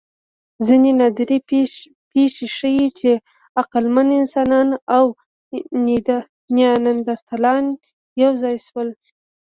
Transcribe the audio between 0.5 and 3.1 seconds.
ځینې نادرې پېښې ښيي، چې